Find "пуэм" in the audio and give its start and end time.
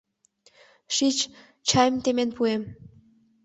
2.37-2.63